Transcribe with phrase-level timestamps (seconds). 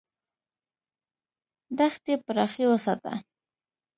[1.77, 3.13] دښتې پراخې وساته.